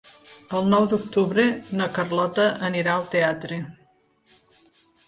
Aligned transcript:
El 0.59 0.69
nou 0.69 0.87
d'octubre 0.93 1.45
na 1.81 1.89
Carlota 1.99 2.49
anirà 2.71 2.97
al 2.97 3.07
teatre. 3.15 3.63